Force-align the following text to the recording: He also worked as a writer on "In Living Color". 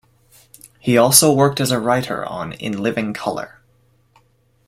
He 0.79 0.97
also 0.97 1.31
worked 1.31 1.61
as 1.61 1.69
a 1.69 1.79
writer 1.79 2.25
on 2.25 2.53
"In 2.53 2.81
Living 2.81 3.13
Color". 3.13 3.61